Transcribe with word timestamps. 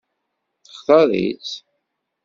Textaṛ-itt? 0.65 1.51